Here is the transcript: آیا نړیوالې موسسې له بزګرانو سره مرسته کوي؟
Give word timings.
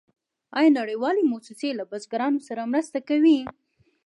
آیا 0.57 0.69
نړیوالې 0.79 1.23
موسسې 1.31 1.69
له 1.79 1.83
بزګرانو 1.91 2.39
سره 2.47 2.61
مرسته 2.73 2.99
کوي؟ 3.09 3.39